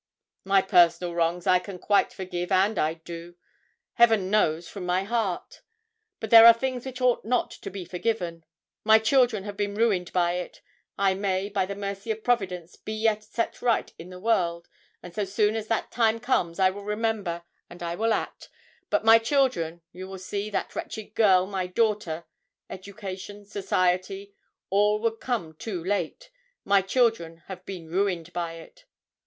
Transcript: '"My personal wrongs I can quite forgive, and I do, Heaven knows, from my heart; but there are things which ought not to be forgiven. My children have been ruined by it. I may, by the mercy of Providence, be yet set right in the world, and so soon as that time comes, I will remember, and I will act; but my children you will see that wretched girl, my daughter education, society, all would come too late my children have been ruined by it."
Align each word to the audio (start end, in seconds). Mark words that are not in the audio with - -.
'"My 0.45 0.63
personal 0.63 1.13
wrongs 1.13 1.45
I 1.45 1.59
can 1.59 1.77
quite 1.77 2.11
forgive, 2.11 2.51
and 2.51 2.79
I 2.79 2.95
do, 2.95 3.35
Heaven 3.93 4.31
knows, 4.31 4.67
from 4.67 4.83
my 4.83 5.03
heart; 5.03 5.61
but 6.19 6.31
there 6.31 6.47
are 6.47 6.55
things 6.55 6.87
which 6.87 7.01
ought 7.01 7.23
not 7.23 7.51
to 7.51 7.69
be 7.69 7.85
forgiven. 7.85 8.43
My 8.83 8.97
children 8.97 9.43
have 9.43 9.55
been 9.55 9.75
ruined 9.75 10.11
by 10.11 10.37
it. 10.37 10.63
I 10.97 11.13
may, 11.13 11.49
by 11.49 11.67
the 11.67 11.75
mercy 11.75 12.09
of 12.09 12.23
Providence, 12.23 12.75
be 12.75 12.93
yet 12.93 13.23
set 13.23 13.61
right 13.61 13.93
in 13.99 14.09
the 14.09 14.19
world, 14.19 14.67
and 15.03 15.13
so 15.13 15.23
soon 15.23 15.55
as 15.55 15.67
that 15.67 15.91
time 15.91 16.19
comes, 16.19 16.57
I 16.57 16.71
will 16.71 16.83
remember, 16.83 17.43
and 17.69 17.83
I 17.83 17.93
will 17.93 18.11
act; 18.11 18.49
but 18.89 19.05
my 19.05 19.19
children 19.19 19.83
you 19.91 20.07
will 20.07 20.17
see 20.17 20.49
that 20.49 20.75
wretched 20.75 21.13
girl, 21.13 21.45
my 21.45 21.67
daughter 21.67 22.25
education, 22.71 23.45
society, 23.45 24.33
all 24.71 24.97
would 25.01 25.19
come 25.19 25.53
too 25.53 25.83
late 25.83 26.31
my 26.65 26.81
children 26.81 27.43
have 27.45 27.63
been 27.67 27.87
ruined 27.87 28.33
by 28.33 28.53
it." 28.53 28.85